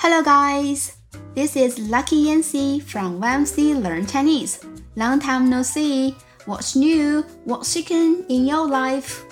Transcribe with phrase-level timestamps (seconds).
[0.00, 0.98] Hello, guys.
[1.34, 4.64] This is Lucky Yancy from YMC Learn Chinese.
[4.94, 6.14] Long time no see.
[6.44, 7.24] What's new?
[7.44, 9.24] What's chicken in your life?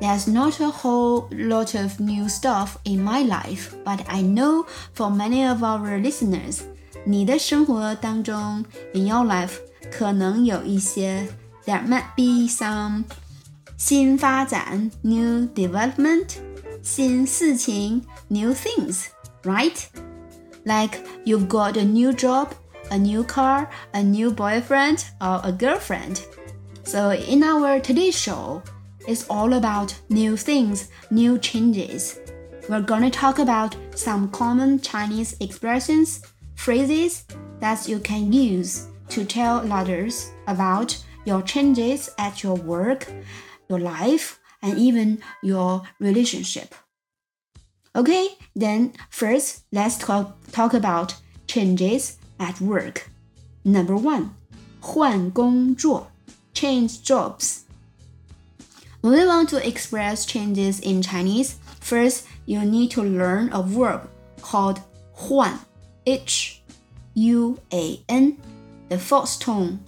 [0.00, 5.10] There's not a whole lot of new stuff in my life, but I know for
[5.10, 6.60] many of our listeners,
[7.04, 9.54] 你的生活当中 in your life
[9.90, 11.26] 可能有一些
[11.64, 13.04] there might be some
[13.78, 16.34] 新发展 new development
[16.82, 19.06] 新事情 new things
[19.45, 19.87] Right?
[20.65, 22.53] Like you've got a new job,
[22.91, 26.25] a new car, a new boyfriend, or a girlfriend.
[26.83, 28.63] So, in our today's show,
[29.07, 32.19] it's all about new things, new changes.
[32.69, 36.21] We're gonna talk about some common Chinese expressions,
[36.55, 37.25] phrases
[37.59, 43.07] that you can use to tell others about your changes at your work,
[43.69, 46.75] your life, and even your relationship.
[47.94, 51.14] Okay, then first let's talk, talk about
[51.46, 53.08] changes at work.
[53.64, 54.34] Number one,
[54.80, 56.08] 换工作,
[56.54, 57.64] change jobs.
[59.00, 64.08] When we want to express changes in Chinese, first you need to learn a verb
[64.42, 64.80] called
[65.12, 65.58] 换,
[66.06, 66.62] H
[67.14, 68.36] U A N,
[68.88, 69.80] the first tone,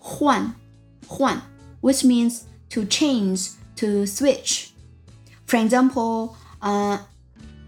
[0.00, 0.54] 换,
[1.08, 1.42] 换,
[1.80, 4.72] which means to change, to switch.
[5.46, 6.98] For example, uh,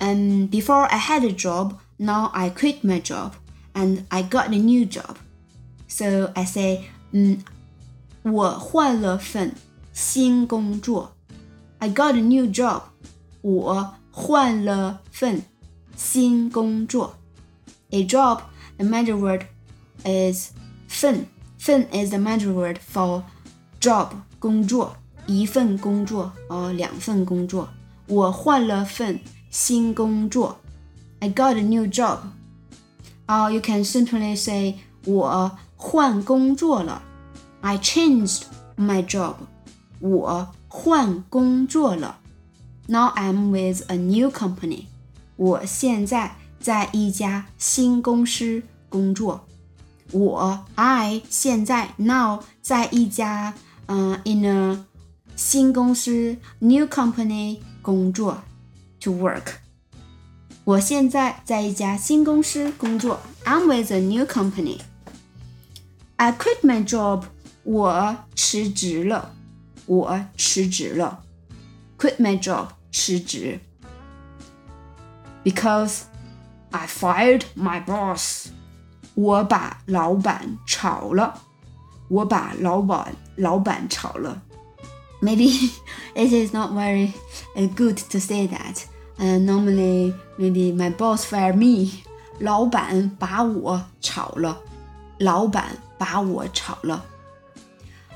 [0.03, 3.35] and before I had a job, now I quit my job
[3.75, 5.17] and I got a new job.
[5.87, 7.39] So I say, 嗯，
[8.23, 9.55] 我换了份
[9.93, 11.17] 新工作。
[11.79, 12.83] I got a new job.
[13.41, 15.43] 我换了份
[15.97, 17.17] 新工作。
[17.91, 18.43] A job,
[18.77, 19.43] the major word
[20.05, 20.51] is
[20.89, 21.27] 份。
[21.59, 23.25] 份 is the major word for
[23.81, 27.69] job 工作，一份工作或两份工作。
[28.07, 29.19] 我换了份
[29.53, 30.59] 新工作，
[31.21, 32.19] I got a new job.
[33.27, 37.03] Or you can simply say 我换工作了，
[37.61, 38.43] I changed
[38.77, 39.35] my job.
[40.01, 42.19] 我换工作了，
[42.87, 44.85] Now I'm with a new company.
[45.37, 49.45] 我现在在一家新公司工作。
[50.13, 53.53] 我 I 现在 now 在一家
[53.87, 54.85] 嗯、uh, in a
[55.37, 58.39] 新公司 new company 工作。
[59.03, 59.55] to work.
[60.65, 63.21] 我现在在一家新公司工作。
[63.45, 64.81] I'm with a new company.
[66.17, 67.25] I quit my job.
[67.65, 69.35] 我辞职了。
[69.87, 71.23] 我辞职了。
[71.97, 72.69] Quit my job.
[72.93, 73.61] 辞职。
[75.43, 76.03] Because
[76.71, 78.49] I fired my boss.
[79.15, 81.41] 我把老板炒了。
[82.09, 84.43] 我把老板老板炒了。
[85.21, 85.73] Maybe
[86.15, 87.13] it is not very
[87.75, 88.85] good to say that.
[89.19, 92.03] And normally, maybe my boss fired me.
[92.39, 94.61] 老板把我炒了。
[95.19, 97.05] 老板把我炒了。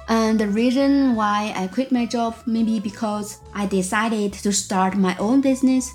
[0.07, 5.17] And the reason why I quit my job maybe because I decided to start my
[5.17, 5.89] own business.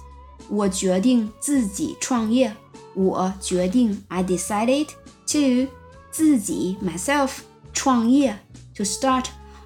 [0.50, 2.56] 我决定自己创业。
[2.98, 4.88] 我决定 I decided
[5.28, 5.72] to
[6.10, 7.40] 自己 myself
[7.72, 8.40] 创业
[8.76, 9.26] to start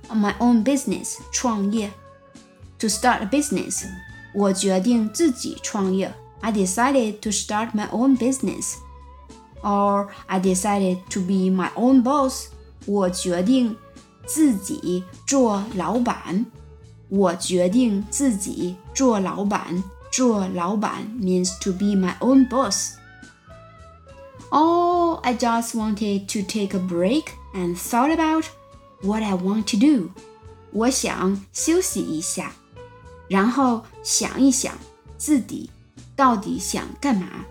[0.10, 1.90] my own business 创业
[2.78, 3.86] to start a business
[4.36, 6.14] 我决定自己创业。
[6.42, 8.78] I decided to start my own business.
[9.62, 12.48] Or I decided to be my own boss.
[12.86, 13.76] 我决定
[14.26, 16.46] 自己做老板。
[17.10, 19.84] 我决定自己做老板。
[20.12, 22.96] 做老板 means to be my own boss.
[24.52, 28.46] Oh, I just wanted to take a break and thought about
[29.02, 30.10] what I want to do.
[30.74, 32.52] 我想休息一下。
[33.30, 34.78] 然后 想一想
[35.18, 35.70] 自己
[36.16, 37.46] 到底想干嘛。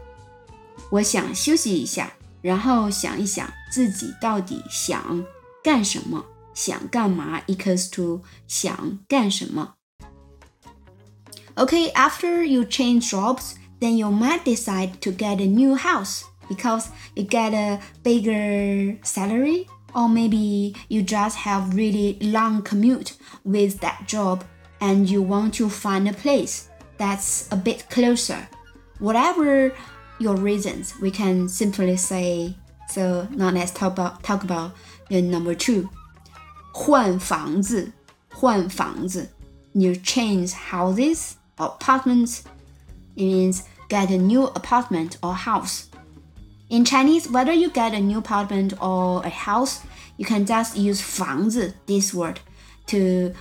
[0.91, 2.13] 我想休息一下，
[2.43, 5.25] 然后想一想自己到底想
[5.63, 6.25] 干什么。
[6.53, 9.75] 想干嘛 equals to 想干什么。
[11.55, 17.25] Okay, after you change jobs, then you might decide to get a new house because you
[17.25, 23.13] get a bigger salary, or maybe you just have really long commute
[23.45, 24.41] with that job
[24.81, 28.49] and you want to find a place that's a bit closer.
[28.99, 29.73] Whatever
[30.19, 32.55] your reasons, we can simply say.
[32.89, 34.73] So now let's talk about talk about
[35.09, 35.89] the number two.
[36.73, 37.93] 换房子，
[38.29, 39.29] 换房子.
[39.73, 42.43] You change houses or apartments.
[43.17, 45.87] It means get a new apartment or house.
[46.69, 49.81] In Chinese, whether you get a new apartment or a house,
[50.17, 52.39] you can just use 房子 this word
[52.87, 53.33] to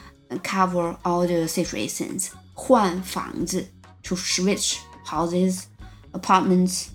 [0.43, 2.29] cover all the situations.
[2.53, 3.67] 换房子
[4.03, 5.63] to switch houses,
[6.11, 6.89] apartments,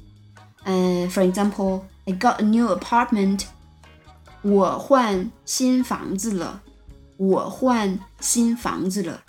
[0.64, 3.46] Uh, for example, I got a new apartment.
[4.42, 6.62] 我换新房子了。
[7.16, 9.22] 我换新房子了。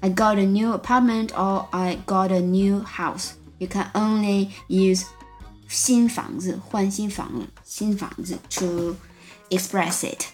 [0.00, 3.32] I got a new apartment or I got a new house.
[3.58, 5.04] You can only use
[5.68, 8.96] 新房子换新房了新房子 to
[9.50, 10.26] express it.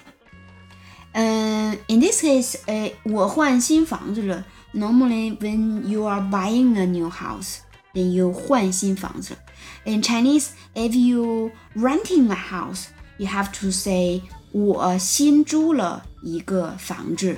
[1.17, 4.45] Uh, in this case, uh, 我换新房子了。
[4.73, 7.59] Normally, when you are buying a new house,
[7.93, 9.37] then you 换新房子。
[9.85, 12.87] In Chinese, if you renting a house,
[13.19, 14.23] you have to say
[14.53, 17.37] 我新租了一个房子。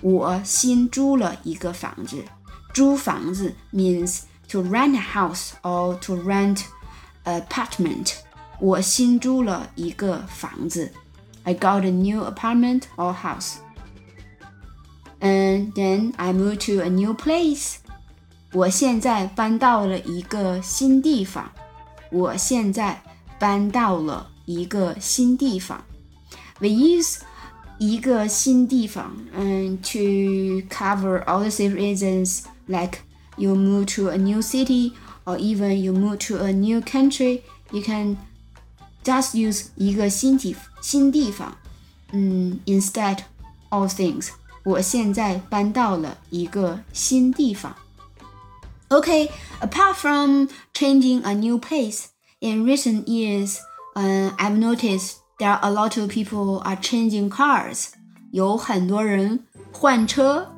[0.00, 2.24] 我新租了一个房子。
[2.74, 6.64] 租房子 means to rent a house or to rent
[7.24, 8.14] apartment.
[8.60, 10.92] 我新租了一个房子。
[11.46, 13.56] I got a new apartment or house.
[15.20, 17.76] And then I moved to a new place.
[18.52, 21.50] 我现在搬到了一个新地方。
[22.10, 23.02] 我现在
[23.38, 25.84] 搬到了一个新地方。
[26.60, 27.20] We use
[27.78, 32.98] 一个新地方，and to cover all the same reasons like
[33.36, 34.92] you move to a new city
[35.24, 37.40] or even you move to a new country,
[37.72, 38.16] you can
[39.06, 41.56] just use 一个新地新地方，
[42.12, 43.18] 嗯，instead
[43.70, 44.28] of things。
[44.64, 47.74] 我现在搬到了一个新地方。
[48.88, 49.30] Okay,
[49.60, 52.08] apart from changing a new place,
[52.40, 53.58] in recent years,
[53.94, 57.88] uh, I've noticed there are a lot of people are changing cars.
[58.30, 60.52] 有很多人换车。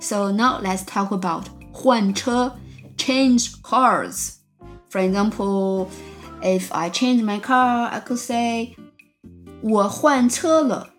[0.00, 2.56] So now let's talk about 换车
[2.96, 4.32] change cars.
[4.90, 5.88] For example,
[6.42, 8.76] if I change my car, I could say
[9.62, 10.90] 我换车了。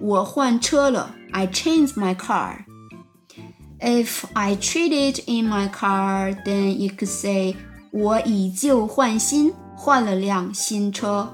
[0.00, 1.14] 我换车了。
[1.32, 2.64] I changed my car.
[3.80, 7.56] If I traded in my car, then you could say
[7.92, 11.32] 我以旧换新，换了辆新车。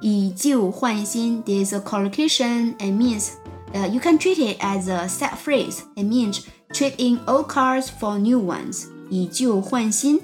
[0.00, 3.32] 以旧换新 this a collocation and means
[3.74, 5.82] uh, you can treat it as a set phrase.
[5.96, 8.86] It means trade in old cars for new ones.
[9.10, 10.20] 以旧换新，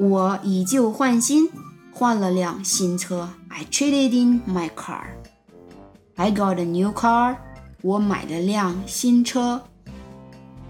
[0.00, 1.48] 我以旧换新，
[1.92, 3.30] 换了辆新车。
[3.48, 5.04] I traded in my car.
[6.16, 7.36] I got a new car.
[7.82, 9.62] 我买了辆新车。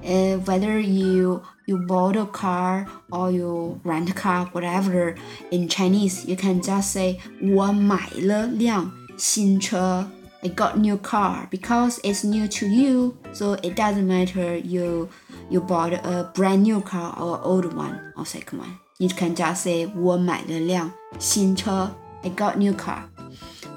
[0.04, 5.16] Uh, whether you you bought a car or you rent a car, whatever.
[5.50, 10.08] In Chinese, you can just say 我买了辆新车.
[10.42, 15.08] I got new car because it's new to you, so it doesn't matter you
[15.50, 18.78] you bought a brand new car or old one or second one.
[19.00, 21.90] You can just say 我买了辆新车.
[22.22, 23.04] I got new car.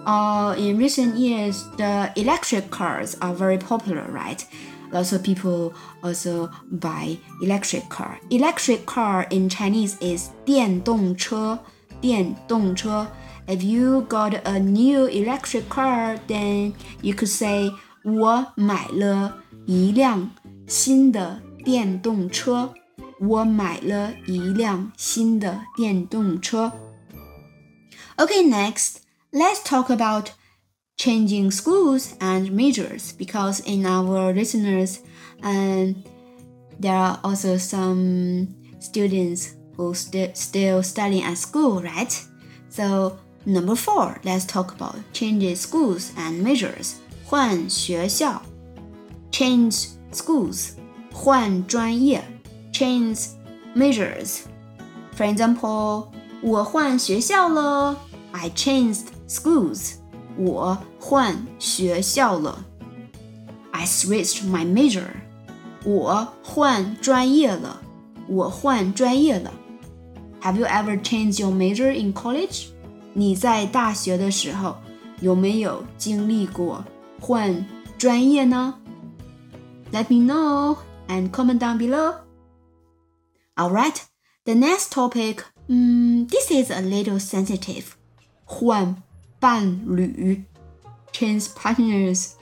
[0.05, 4.43] Uh, in recent years, the electric cars are very popular, right?
[4.91, 5.73] lots of people
[6.03, 8.19] also buy electric car.
[8.29, 11.59] Electric car in Chinese is 电动车,
[12.01, 13.07] 电动车.
[13.47, 17.71] If you got a new electric car, then you could say
[18.03, 20.29] 我买了一辆
[20.67, 22.73] 新的电动车。
[23.23, 26.71] 我买了一辆新的电动车。
[28.17, 28.97] Okay, next,
[29.31, 30.31] let's talk about
[30.99, 34.99] changing schools and majors because in our listeners
[35.41, 36.03] and
[36.77, 38.47] there are also some
[38.79, 42.21] students who st still studying at school right
[42.67, 48.41] so number four let's talk about changing schools and majors 换学校
[49.31, 50.71] change schools
[51.13, 52.21] 换专业
[52.73, 53.27] change
[53.75, 54.41] majors
[55.15, 56.07] for example
[56.41, 57.97] 我换学校了
[58.31, 59.95] I changed schools
[60.37, 62.63] 我换学校了。
[63.71, 65.07] I switched my major。
[65.83, 67.81] 我换专业了。
[68.27, 69.51] 我换专业了。
[70.41, 72.67] Have you ever changed your major in college？
[73.13, 74.77] 你在大学的时候
[75.19, 76.85] 有没有经历过
[77.19, 77.65] 换
[77.97, 78.75] 专业呢？
[79.91, 80.77] Let me know
[81.09, 82.13] and comment down below.
[83.59, 84.07] Alright,
[84.45, 87.95] the next topic, um, this is a little sensitive.
[88.45, 88.95] 换
[89.39, 90.43] 伴侣
[91.11, 92.35] change partners.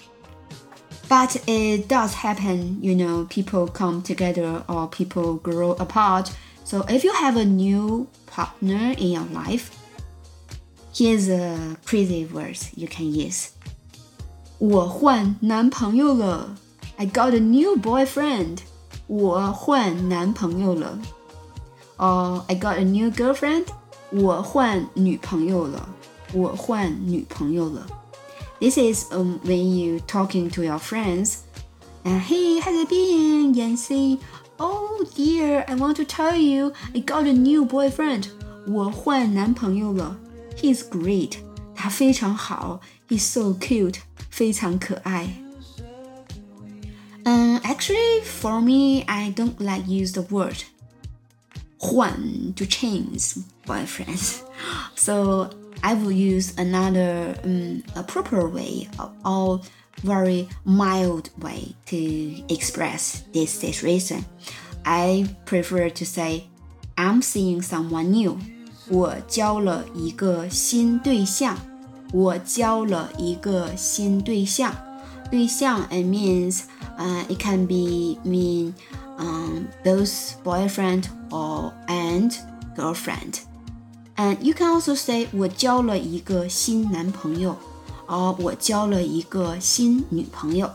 [1.09, 6.31] But it does happen, you know, people come together or people grow apart.
[6.65, 9.71] So if you have a new partner in your life,
[10.93, 13.49] here's a crazy words you can use.
[14.59, 16.57] 我换男朋友了.
[16.97, 18.59] I got a new boyfriend.
[19.11, 20.97] 我换男朋友了.
[21.97, 23.65] Or I got a new girlfriend.
[24.11, 25.89] 我换女朋友了。
[26.33, 27.87] 我换女朋友了。
[28.59, 31.39] This is um, when you talking to your friends.
[32.03, 34.19] And hey, how's it been, Yancy?
[34.57, 38.29] Oh dear, I want to tell you, I got a new boyfriend.
[38.67, 40.17] 我换男朋友了。
[40.57, 41.33] He's great，
[41.75, 42.81] 他非常好。
[43.07, 43.97] He's so cute，
[44.29, 45.40] 非常可爱。
[47.23, 50.63] 嗯、um,，actually for me, I don't like use the word
[51.77, 54.43] 换 to change boyfriends.
[54.95, 55.49] So
[55.83, 58.87] I will use another um, a proper way
[59.23, 59.61] or
[60.03, 64.25] very mild way to express this situation.
[64.85, 66.47] I prefer to say
[66.97, 68.39] I'm seeing someone new.
[68.89, 71.57] 我交了一个新对象。
[72.13, 74.73] 我交了一个新对象。
[75.31, 76.61] 对象 it means
[76.97, 78.73] uh, it can be mean
[79.17, 82.33] um, both boyfriend or and
[82.75, 83.41] girlfriend.
[84.15, 87.55] And you can also say 我交了一个新男朋友，
[88.07, 90.69] or 我交了一个新女朋友。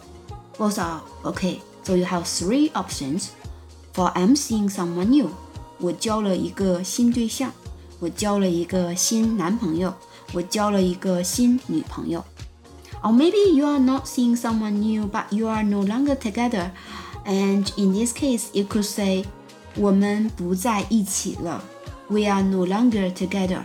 [0.57, 1.59] Both are okay.
[1.83, 3.31] So you have three options.
[3.95, 5.31] For I'm seeing someone new，
[5.79, 7.51] 我交了一个新对象，
[7.99, 9.93] 我交了一个新男朋友，
[10.33, 12.25] 我交了一个新女朋友。
[13.07, 16.73] Or maybe you are not seeing someone new, but you are no longer together.
[17.25, 19.25] And in this case, you could say
[19.77, 21.63] 我们不在一起了。
[22.09, 23.65] We are no longer together.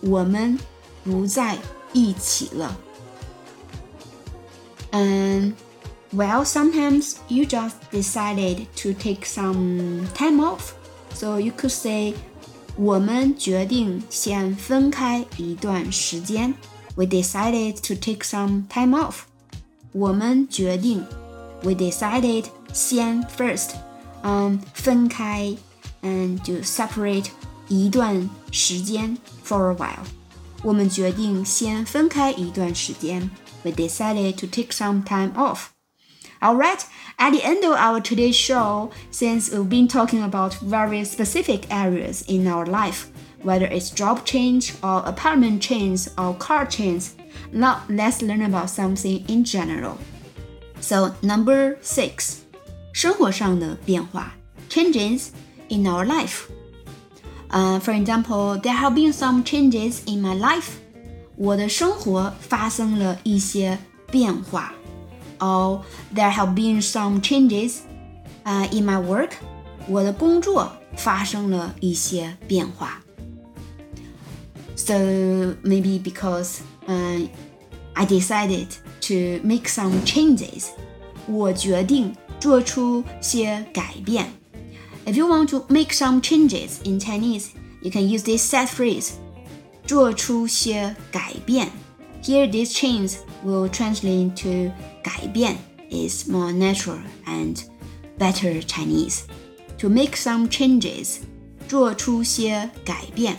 [0.00, 0.58] 我们
[1.04, 1.58] 不在
[1.92, 2.76] 一起了。
[4.90, 5.54] And
[6.12, 10.72] well, sometimes you just decided to take some time off.
[11.12, 12.14] So you could say,
[12.76, 16.54] 我们决定先分开一段时间。
[16.96, 19.22] We decided to take some time off.
[19.92, 21.04] 我们决定，
[21.62, 23.70] we decided 先 first，
[24.22, 25.56] 嗯，分开，
[26.02, 27.26] 嗯，就 separate
[27.68, 30.04] 一段时间 for a while。
[30.62, 33.30] 我们决定先分开一段时间。
[33.62, 35.68] We decided to take some time off.
[36.40, 36.82] Alright,
[37.16, 42.22] at the end of our today's show, since we've been talking about very specific areas
[42.28, 43.06] in our life,
[43.42, 47.10] whether it's job change or apartment change or car change,
[47.52, 49.98] now let's learn about something in general.
[50.80, 52.38] So number six,
[52.92, 54.34] 生活上的变化
[54.68, 55.28] changes
[55.68, 56.48] in our life.
[57.50, 60.76] Uh, for example, there have been some changes in my life.
[61.36, 63.78] 我的生活发生了一些
[64.10, 64.74] 变化。
[65.40, 67.82] or there have been some changes
[68.44, 69.32] uh, in my work.
[69.86, 73.00] 我的工作发生了一些变化。
[74.82, 77.26] So maybe because uh,
[77.94, 78.68] I decided
[79.02, 80.68] to make some changes.
[81.26, 84.26] 我决定做出些改变。
[85.04, 87.48] If you want to make some changes in Chinese,
[87.82, 89.12] you can use this set phrase.
[89.86, 91.70] 做出些改变。
[92.22, 94.70] Here, this change will translate into
[95.02, 95.56] 改变
[95.90, 97.62] is more natural and
[98.18, 99.22] better Chinese.
[99.78, 101.20] To make some changes，
[101.68, 103.38] 做出些改变。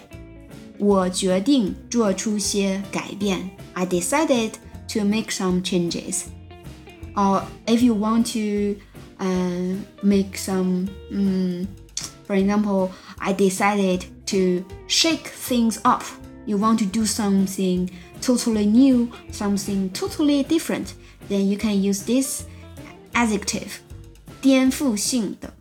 [0.77, 3.49] 我决定做出些改变。
[3.73, 4.51] I decided
[4.93, 6.23] to make some changes.
[7.15, 8.79] Or if you want to
[9.19, 11.67] uh, make some, um,
[12.25, 16.03] for example, I decided to shake things up.
[16.45, 17.89] You want to do something
[18.21, 20.93] totally new, something totally different
[21.29, 22.43] then you can use this
[23.13, 23.79] adjective
[24.41, 25.53] 颠覆性的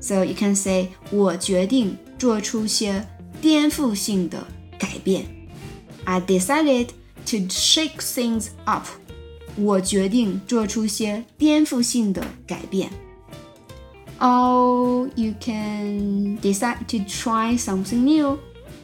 [0.00, 3.06] so you can say 我决定做出些
[3.42, 4.46] 颠覆性的
[4.78, 5.26] 改变
[6.04, 6.88] I decided
[7.26, 8.86] to shake things up
[9.56, 12.90] 我决定做出些颠覆性的改变
[14.18, 18.38] or you can decide to try something new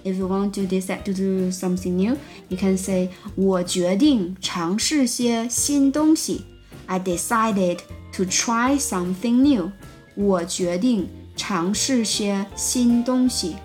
[0.05, 2.17] if you want to decide to do something new,
[2.49, 6.45] you can say 我决定尝试些新东西。
[6.87, 7.79] I decided
[8.13, 9.73] to try something new.
[10.15, 13.57] 我决定尝试些新东西。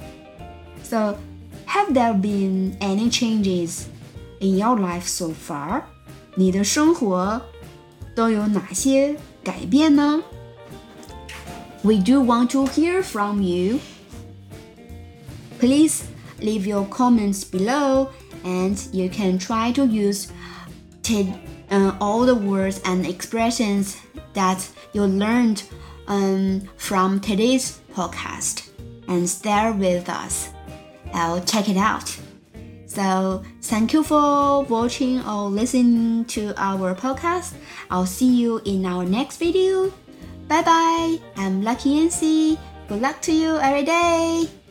[0.83, 1.17] So,
[1.65, 3.87] have there been any changes
[4.39, 5.83] in your life so far?
[6.35, 7.41] 你的生活
[8.15, 10.21] 都有哪些改变呢？
[11.83, 13.79] We do want to hear from you.
[15.59, 16.03] Please
[16.39, 18.09] leave your comments below
[18.43, 20.27] and you can try to use
[21.69, 23.97] uh, all the words and expressions
[24.33, 24.59] that
[24.93, 25.63] you learned
[26.07, 28.69] um, from today's podcast
[29.07, 30.49] and stay with us.
[31.14, 32.14] I'll check it out.
[32.86, 37.54] So, thank you for watching or listening to our podcast.
[37.90, 39.90] I'll see you in our next video.
[40.48, 41.18] Bye bye.
[41.36, 42.58] I'm Lucky Yancy.
[42.88, 44.63] Good luck to you every day.